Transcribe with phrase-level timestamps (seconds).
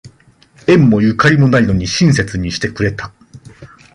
[0.65, 3.13] 縁もゆかりもないのに親切にしてくれた